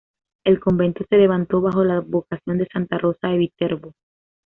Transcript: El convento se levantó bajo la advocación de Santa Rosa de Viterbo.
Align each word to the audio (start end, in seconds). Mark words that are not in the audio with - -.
El 0.43 0.59
convento 0.59 1.05
se 1.07 1.15
levantó 1.15 1.61
bajo 1.61 1.83
la 1.83 1.97
advocación 1.97 2.57
de 2.57 2.67
Santa 2.73 2.97
Rosa 2.97 3.27
de 3.27 3.37
Viterbo. 3.37 3.93